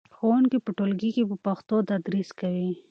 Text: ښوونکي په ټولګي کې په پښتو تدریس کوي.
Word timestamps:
ښوونکي 0.15 0.57
په 0.65 0.71
ټولګي 0.77 1.09
کې 1.15 1.23
په 1.29 1.37
پښتو 1.45 1.75
تدریس 1.89 2.29
کوي. 2.39 2.71